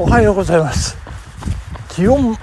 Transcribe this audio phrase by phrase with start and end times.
[0.00, 0.96] おはようございます。
[1.90, 2.34] 気温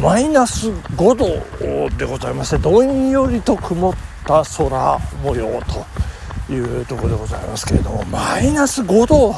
[0.00, 3.94] マイナス5度でございましてどんよりと曇っ
[4.24, 5.60] た空模様
[6.46, 9.34] というところでございますけれどもマイナス5度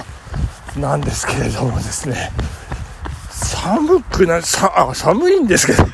[0.79, 2.31] なんですけれどもですね
[3.31, 5.87] 寒くないさあ寒いんですけど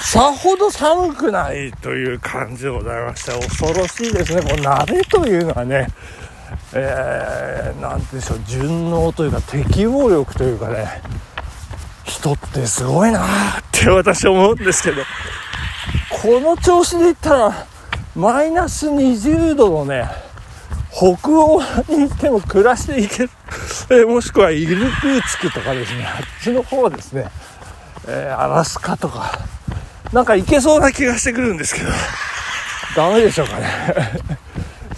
[0.00, 4.42] さほど寒くないという感じでございまして恐ろしいですね。
[4.42, 5.86] この鍋というのはね
[6.72, 11.02] えー、なんでしょう順応というか適応力というかね
[12.04, 13.26] 人ってすごいなっ
[13.72, 15.02] て私思うんですけど
[16.10, 17.66] この調子でいったら
[18.14, 20.08] マイナス20度のね
[20.92, 23.30] 北欧に行っても暮らしていける、
[23.90, 27.26] えー、もしくはイルクーツクとかですねあっちの方ですね、
[28.06, 29.38] えー、アラスカとか
[30.12, 31.88] なんか行けそうな気がしてくるんですけど
[32.96, 34.49] ダメでしょうかね。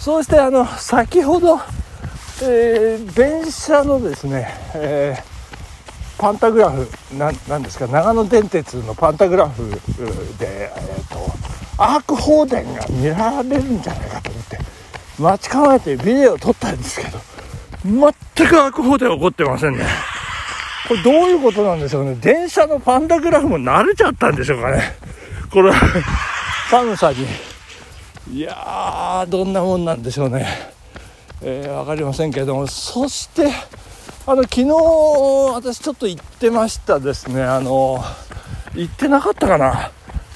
[0.03, 1.61] そしてあの先ほど、
[2.41, 9.63] えー、電車のですね、えー、パンタグラフなんですか長野電鉄のパンタグラフ
[10.37, 14.57] で、えーと、アーク放電が見られるんじゃないかと思って
[15.19, 17.19] 待ち構えてビデオを撮ったんですけど
[17.85, 19.85] 全くアーク放電起こってませんね。
[20.89, 22.15] これどういうことなんでしょうね。
[22.15, 24.81] 電車のパンタグラフも慣れちゃったんでしょうかね。
[25.49, 25.71] これ
[26.69, 27.52] 寒さに。
[28.31, 30.47] いやーどんなもんなんでしょうね、
[31.41, 32.67] えー、分かりませんけれども。
[32.67, 33.51] そして
[34.25, 34.69] あの昨日
[35.53, 37.43] 私ちょっと行ってましたですね。
[37.43, 38.01] あの
[38.73, 39.91] 行ってなかったかな。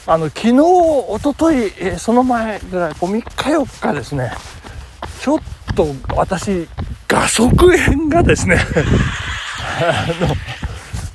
[0.06, 3.26] あの昨日一昨日、えー、その前ぐらいこう3日
[3.58, 4.32] 4日ですね。
[5.22, 5.40] ちょっ
[5.76, 6.68] と私
[7.08, 8.58] 画側炎がですね。
[9.80, 10.36] あの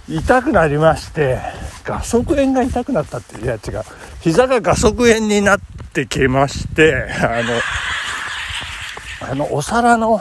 [0.08, 1.38] 痛くなりまして
[1.84, 3.84] 画側炎が痛くなったっていうやつが
[4.20, 5.60] 膝が画側炎になっ
[5.92, 10.20] てきましてあのあのお皿の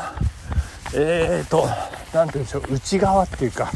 [0.93, 1.65] えーと
[2.13, 3.71] 何て言うんでしょう内側っていうか、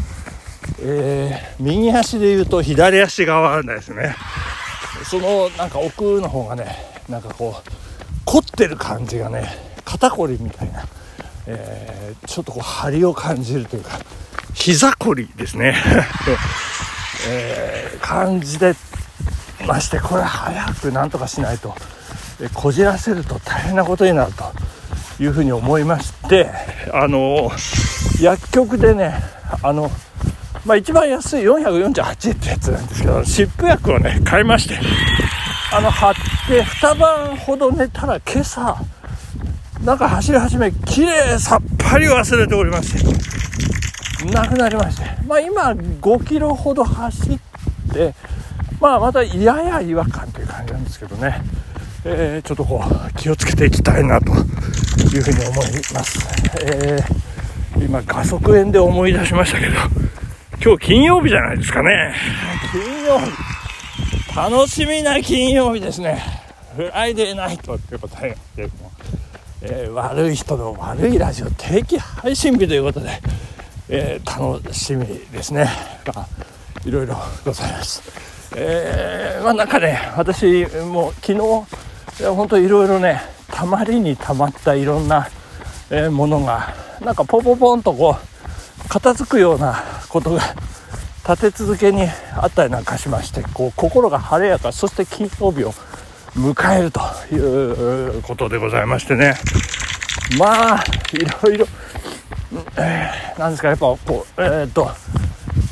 [0.81, 4.15] えー、右足で言うと左足側ですね。
[5.05, 6.75] そのなんか奥の方がね
[7.07, 7.71] なんかこう
[8.25, 9.47] 凝ってる感じがね
[9.85, 10.83] 肩こりみたいな、
[11.47, 13.99] えー、ちょっとこう張りを感じるというか
[14.53, 15.75] 膝こりですね。
[17.29, 18.75] えー、感じで
[19.65, 21.75] ましてこれ早くなんとかしないと、
[22.41, 26.49] えこじらせると大変なことになるというふうに思いまして
[26.93, 27.51] あの
[28.21, 29.15] 薬局でね
[29.61, 29.89] あの
[30.65, 34.79] まあ、一番安い448円ってやつなんですけど湿布薬をね買いまして
[35.71, 36.13] あの貼っ
[36.47, 38.75] て2晩ほど寝たら今朝
[39.83, 42.97] なんか走り始め綺麗さっぱり忘れておりまし
[44.25, 47.39] てなくなりましてまあ今5キロほど走っ
[47.93, 48.15] て
[48.79, 51.41] まあまたやや違和感という感じなんですけどね、
[52.03, 56.19] えー、ちょっとこう気をつけていきたいなというふうに思います、
[56.63, 59.73] えー、今画側炎で思い出しましたけど
[60.65, 62.15] 今日金曜日じゃないですかね。
[62.71, 63.55] 金曜日。
[64.35, 66.23] 楽しみな金曜日ですね。
[66.75, 68.35] フライデーナイトっていうことで、
[69.61, 73.21] えー、悪い人の悪いラジオ定期配信日ということで、
[73.89, 75.69] えー、楽しみですね。
[76.03, 76.25] が
[76.83, 77.15] いろいろ
[77.45, 78.24] ございます。
[78.55, 81.39] えー、まあなんかね私もう昨日
[82.23, 85.27] 本当いろいろねたまりにたまったいろんな、
[85.89, 90.41] えー、ものがなんかポンポンポンとこう片付くようなことが
[91.27, 92.03] 立て続けに
[92.35, 95.71] あったりなんかしましてこう心が晴れやかそして金曜日を
[96.35, 97.01] 迎えると
[97.33, 99.35] いうことでございましてね。
[100.37, 100.83] まあ
[101.13, 101.67] いろいろ、
[102.77, 104.89] えー、なんですかやっぱこうえー、っと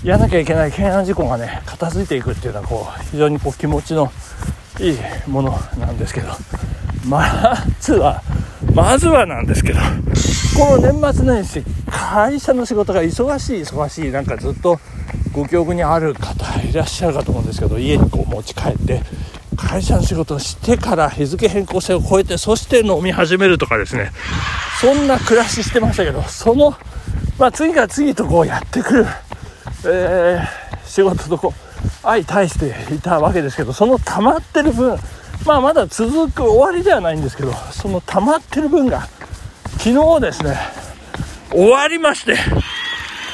[0.04, 4.12] やらなきゃいけない懸案事項がね片付いていくっていうのはこう非常にこう気持ちの
[4.80, 4.98] いい
[5.28, 6.30] ものなんですけど。
[7.06, 8.22] まずは
[8.74, 9.80] まずはなんですけど。
[10.58, 14.80] この年末年始会社の仕事が忙しい忙しいなんかずっと
[15.32, 19.02] ご記憶にある方いらっしゃるかと思うんですけど家にこう持ち帰って
[19.58, 24.12] 会社の仕事をしてから日付変更線を越えてそして飲み始めるとかですね。
[24.80, 26.76] そんな暮らししてましたけどその、
[27.40, 29.06] まあ、次から次とこうやってくる
[29.86, 31.54] えー、仕事とこ
[32.02, 34.98] 相対していたわけですけどその溜まってる分
[35.46, 39.02] まあまだ続く終わりではないんですけどその溜まってる分が
[39.78, 40.58] 昨日ですね
[41.52, 42.36] 終わりまして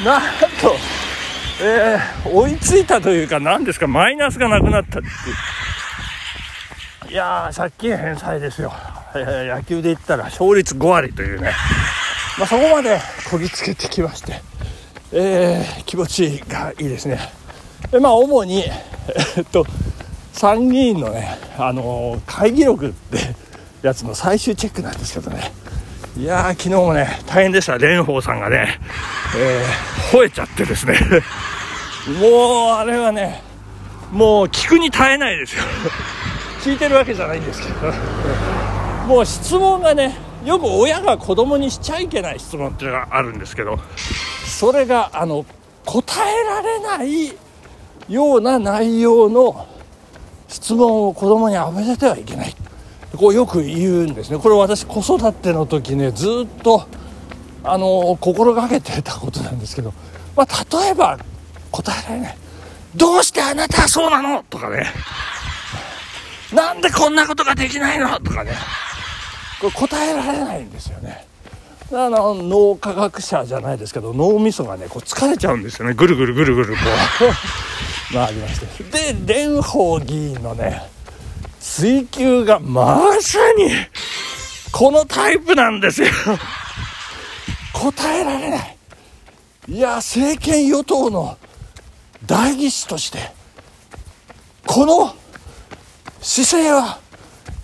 [0.04, 0.22] なん
[0.62, 0.76] と、
[1.62, 5.14] えー、追いついたというか何ですかマイナスがなくなったっていう。
[7.12, 8.72] いやー借金返済ですよ、
[9.16, 11.52] えー、野球で言ったら勝率5割というね、
[12.38, 13.00] まあ、そこまで
[13.32, 14.42] こぎつけてきまして。
[15.12, 17.20] えー、気持ちがいいですね。
[17.92, 18.64] でまあ主に、
[19.38, 19.66] えっと
[20.34, 23.36] 参議院のね、あのー、会議録って
[23.82, 25.52] やつの最終チェックなんですけどね。
[26.18, 27.74] いやー昨日もね大変でした。
[27.74, 28.80] 蓮舫さんがね
[29.36, 30.98] えー、吠えちゃってですね。
[32.20, 33.42] もうあれはね
[34.12, 35.64] もう聞くに耐えないですよ。
[36.64, 37.94] 聞いてるわけじゃないんですけど。
[39.08, 40.18] もう質問がね
[40.50, 43.78] よく親が子供にしちゃいけない質問っていうのがあるんですけど
[44.48, 45.46] それがあの
[45.86, 47.34] 答えられない
[48.10, 49.68] ような内容の
[50.48, 52.56] 質問を子供に浴びせてはいけない。
[53.16, 54.40] こうよく言うんですね。
[54.40, 56.88] これ私子育ての時ねずっと
[57.64, 59.94] あの心がけてたことなんですけど、
[60.36, 61.20] まあ、例えば
[61.72, 62.38] 答えられない
[62.96, 64.88] 「どうしてあなたはそうなの?」とかね
[66.54, 68.54] 「なんでこんなことができないの?」とかね。
[69.60, 71.26] これ答えられないんですよね。
[71.92, 75.96] あの脳科学者じゃないですけど脳みそがねこう疲れちゃうんですよね。
[75.96, 76.80] ぐるぐるぐるぐるこ
[78.12, 78.14] う。
[78.14, 78.84] 回りまして。
[78.84, 80.84] で蓮舫議員のね
[81.60, 83.72] 追及がまさに
[84.72, 86.10] このタイプなんですよ。
[87.74, 88.78] 答えられない。
[89.68, 91.38] いや政権与党の
[92.26, 93.32] 代議士として
[94.66, 95.16] この
[96.22, 97.00] 姿勢は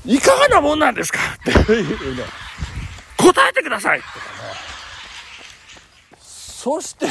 [0.05, 1.19] いかがなもんなんですか？
[1.41, 2.23] っていうね
[3.17, 3.99] 答えてください。
[3.99, 4.21] とかね
[6.19, 7.07] そして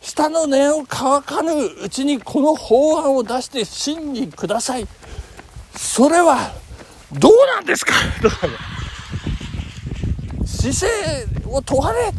[0.00, 1.52] 下の念を乾かぬ
[1.84, 4.86] うちにこの法案を出して審議ください。
[5.76, 6.52] それは
[7.12, 7.92] どうなんですか？
[8.20, 8.54] とかね
[10.46, 12.12] 姿勢を問われ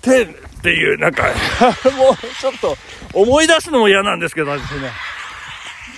[0.00, 1.24] てっていうなんか
[1.96, 2.76] もうちょっと
[3.14, 4.90] 思い出すのも嫌なんですけどですね。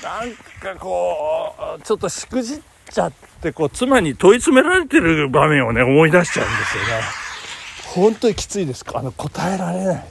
[0.02, 2.60] なんかこうちょっとしくじっ
[2.92, 6.88] ちゃってこう妻に問い詰められてる場面をね思い出しちゃうんですよね。
[7.94, 10.04] 本当にきついですあの答えられない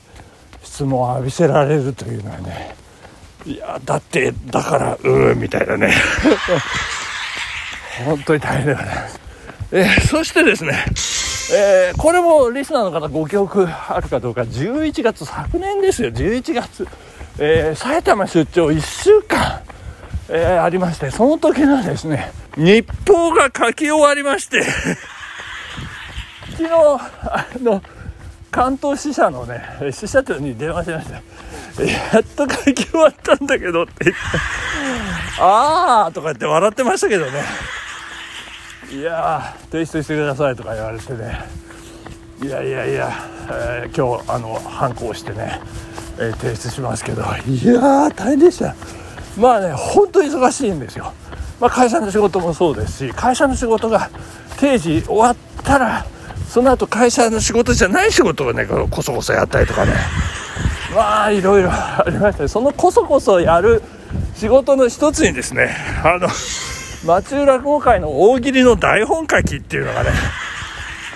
[0.64, 2.76] 質問を浴びせられるというのはね。
[3.46, 5.94] いやだってだからうーみたいなね。
[8.06, 8.86] 本当に大変だよね、
[9.74, 10.86] えー、そしてですね
[11.52, 14.42] えー、これもリスナーの方ご記憶あるかどうか。
[14.42, 16.12] 11月昨年ですよ。
[16.12, 16.88] 11月、
[17.40, 19.60] えー、埼玉出張1週間、
[20.32, 24.64] えー、ありましてその時のですね日報が書き終わりまして
[26.52, 27.82] 昨日あの
[28.52, 34.22] 関東支社のね支社長に電話しましたやっと書き終わったんだけどって言って
[35.40, 37.42] ああとか言って笑ってましたけどね。
[38.92, 41.40] いや提出してくださいとか言われてね。
[42.42, 43.12] いやいやいや、
[43.50, 45.62] えー、今日あの反抗してね、
[46.18, 47.22] えー、提出しますけど。
[47.22, 48.76] いやー大変でした。
[49.40, 51.14] まあね本当忙しいんですよ、
[51.60, 54.10] まあ、会社の仕事もそうですし会社の仕事が
[54.60, 56.06] 定時終わったら
[56.50, 59.94] その後会社の仕事じゃない仕事をねこそこそやったりとかね。
[60.96, 62.50] まあいろいろありましたね。
[62.50, 63.84] そのこそこそやる
[64.36, 66.28] 仕事の一つにですねあの
[67.06, 70.10] 町浦落語会の大喜利の台本書きっていうのがね。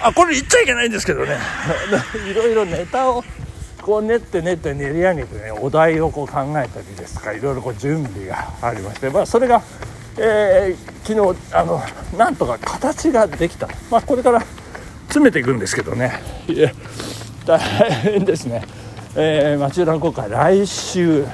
[0.04, 1.38] あこれ言っちゃいけないんですけどね。
[2.30, 3.24] いろいろネタを
[3.84, 9.62] こう練って練って練り上げてねお題をこう考えたりですとかいろいろこう準備がありまして、まあ、それが、
[10.18, 11.82] えー、昨日あの
[12.18, 14.42] なんとか形ができた、まあ、これから
[15.08, 16.14] 詰めていくんですけどね。
[16.48, 16.72] いや
[17.46, 18.64] 大変ですね、
[19.16, 21.26] えー、町浦落語会来週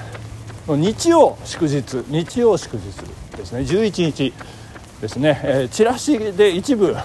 [0.68, 2.84] の日曜祝日日曜祝日
[3.38, 3.62] ですね。
[3.62, 4.34] 11日
[5.02, 6.96] ですね、えー、チラシで一部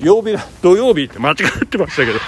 [0.00, 1.34] 曜日が土曜日って間違
[1.64, 2.18] ってましたけど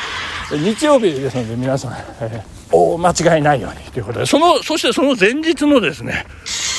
[0.57, 6.27] 日曜日ですので皆さん、えー、お間違いないようにということでそのそしてその前日のですね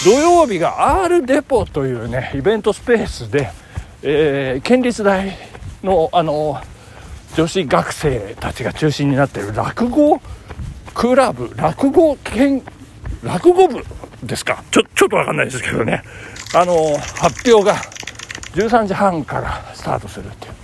[0.04, 3.50] 土曜日が R デポというねイベントスペースで、
[4.04, 5.36] えー、県立大
[5.84, 6.62] のあの
[7.36, 10.22] 女子学生たちが中心になっている落語
[10.94, 12.62] クラブ落語研
[13.24, 13.84] 落語部
[14.24, 14.64] ですか？
[14.72, 16.04] ちょちょっと分かんないですけどね。
[16.56, 17.76] あの発表が
[18.54, 20.55] 13時半からスタートするっていう。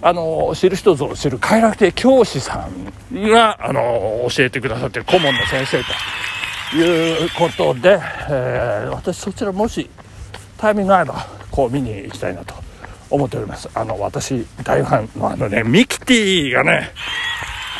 [0.00, 2.68] あの知る人ぞ知る快楽亭教師さ
[3.12, 5.82] んがあの教えてくださってる顧問の先生
[6.70, 9.90] ということで、えー、私そちらもし
[10.56, 12.54] タイミング合えばこう見に行きたいなと
[13.10, 13.68] 思っております。
[13.74, 16.92] あの私大ファンのあのねミキティがね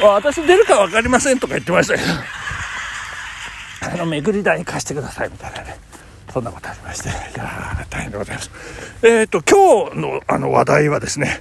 [0.03, 2.39] 私出るか分かりませんとか言ってましたけど。
[3.81, 5.88] あの巡り台貸してくださいみたいなね。
[6.39, 8.51] そんなことありまして、いや大変でございます。
[9.03, 11.41] えっ、ー、と、今日のあの話題はですね、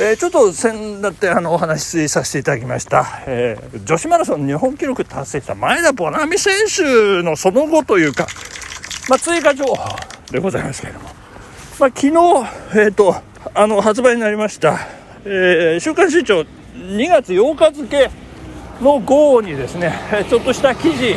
[0.00, 8.26] えー、ちょっと先だってあのお話しさせていただきました、えー、女子マラソン日本記録達成した前田ボナミ選手のその後というか、
[9.08, 9.76] まあ、追加情報
[10.32, 11.04] でございますけれども、
[11.78, 13.14] まあ、昨日、えっ、と、
[13.54, 14.76] あの、発売になりました、
[15.24, 16.44] え週刊新潮
[16.74, 18.10] 2月8日付
[18.80, 19.94] の号にですね、
[20.28, 21.14] ちょっとした記事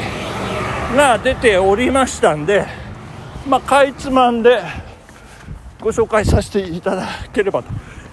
[0.95, 2.84] が出ておりましたんで、
[3.47, 4.61] まあ、かいつまんで
[5.79, 7.69] ご紹介させていただければと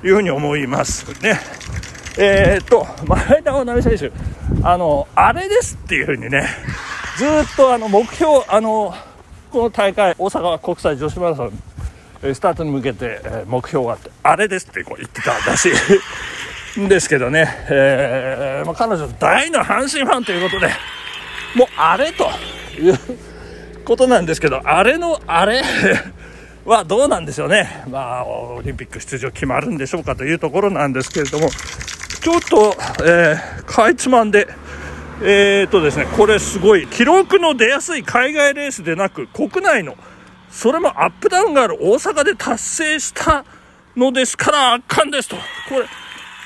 [0.06, 1.40] いうふうに思いますね。
[2.18, 4.12] えー、っと前田直選手
[4.62, 6.46] あの、あれですっていうふうにね、
[7.16, 8.94] ずっとあの目標、あの、
[9.50, 11.52] この大会、大阪国際女子マラソン、
[12.34, 15.70] スタートに向けて目標があって、あれですってこう言ってたらし
[16.76, 20.70] いん ですけどね、えーまあ、彼女大の阪神ファンということで、
[21.54, 22.30] もうあれと
[22.78, 23.31] いう
[23.82, 25.62] ことなんですけど、あれのあれ？
[26.64, 27.84] はどうなんでしょうね。
[27.90, 34.46] まあ、オリンピック出場決まるんでしょうかというところなんですけれども、ちょっと、えー、かいつまんで、
[35.22, 39.96] えーとですね、これすごい、記録の出やすい海外レースでなく、国内の、
[40.50, 43.44] それもアップダウンがある大阪で達成した
[43.96, 45.36] のですから圧巻ですと。
[45.36, 45.42] こ
[45.80, 45.86] れ、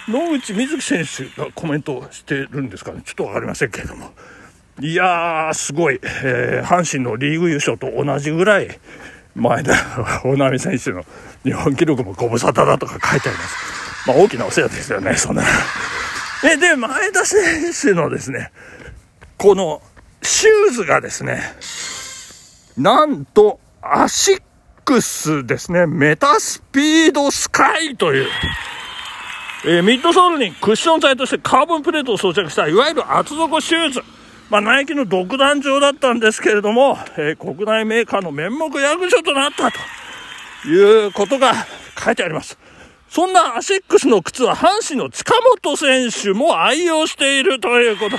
[0.08, 3.02] 野口みずき選手がコメントしてるんですかね。
[3.04, 4.12] ちょっとわかりませんけれども。
[4.80, 5.98] いやー、すごい。
[6.02, 8.78] えー、阪神のリーグ優勝と同じぐらい、
[9.34, 9.72] 前田
[10.22, 11.04] 大波選手の
[11.44, 13.56] 日本記録もご無沙汰だとか書いてあります。
[14.06, 15.44] まあ、大きなお世話ですよね、そんな。
[16.44, 18.52] え、で、前田選手のですね、
[19.38, 19.80] この
[20.22, 21.40] シューズがですね、
[22.76, 24.42] なんとアシッ
[24.84, 28.28] クスですね、メタスピードスカイという、
[29.64, 34.02] えー、ミッドソールにクッション材としてカーボンプレートを装着したいわゆる厚底シューズ。
[34.48, 41.52] まあ、ナイキの独壇場だったんですけれども、えー、国内メーカーの面目躍如となったということが
[41.98, 42.56] 書いてあります。
[43.08, 48.16] そんなアシックスの靴は阪神の近本選手も愛用しているということ。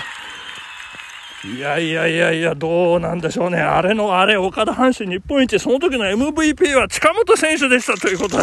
[1.48, 3.60] いやいやいやいや、どうなんでしょうね。
[3.62, 8.38] あれのあれ、岡田阪神日本一、その時の MVP は近本選手でしたということ。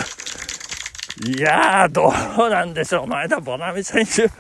[1.29, 3.07] いやー、どうなんでしょう。
[3.09, 4.31] 前田穂南選手。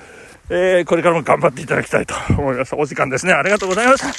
[0.51, 2.75] えー、これからも頑張っていただきたいと思います。
[2.75, 3.33] お時間ですね。
[3.33, 4.13] ありがとうございました。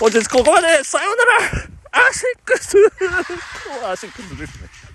[0.00, 0.84] 本日ここまで。
[0.84, 2.08] さようなら。
[2.08, 2.76] アシックス。
[3.86, 4.91] アシックスですね。